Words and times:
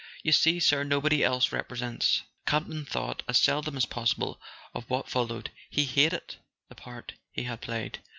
"You 0.23 0.31
see, 0.31 0.59
sir, 0.59 0.83
nobody 0.83 1.23
else 1.23 1.51
represents.. 1.51 2.23
Campton 2.47 2.85
thought 2.85 3.21
as 3.27 3.37
seldom 3.37 3.77
as 3.77 3.85
possible 3.85 4.41
of 4.73 4.89
what 4.89 5.07
followed: 5.07 5.51
he 5.69 5.85
hated 5.85 6.37
the 6.69 6.73
part 6.73 7.13
he 7.31 7.43
had 7.43 7.61
played. 7.61 7.99